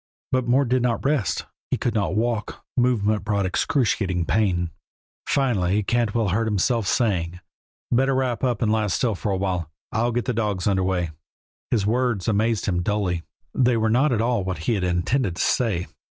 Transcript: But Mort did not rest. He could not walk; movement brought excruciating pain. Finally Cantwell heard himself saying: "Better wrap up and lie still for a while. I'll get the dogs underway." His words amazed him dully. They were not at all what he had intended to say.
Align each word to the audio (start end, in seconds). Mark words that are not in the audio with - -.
But 0.31 0.47
Mort 0.47 0.67
did 0.69 0.81
not 0.81 1.05
rest. 1.05 1.45
He 1.69 1.77
could 1.77 1.93
not 1.93 2.15
walk; 2.15 2.65
movement 2.75 3.23
brought 3.23 3.45
excruciating 3.45 4.25
pain. 4.25 4.71
Finally 5.27 5.83
Cantwell 5.83 6.29
heard 6.29 6.47
himself 6.47 6.87
saying: 6.87 7.39
"Better 7.91 8.15
wrap 8.15 8.43
up 8.43 8.63
and 8.63 8.71
lie 8.71 8.87
still 8.87 9.13
for 9.13 9.31
a 9.31 9.37
while. 9.37 9.69
I'll 9.91 10.11
get 10.11 10.25
the 10.25 10.33
dogs 10.33 10.65
underway." 10.67 11.11
His 11.69 11.85
words 11.85 12.27
amazed 12.27 12.65
him 12.65 12.81
dully. 12.81 13.21
They 13.53 13.77
were 13.77 13.91
not 13.91 14.11
at 14.11 14.21
all 14.21 14.43
what 14.43 14.57
he 14.65 14.73
had 14.73 14.83
intended 14.83 15.35
to 15.35 15.41
say. 15.43 15.85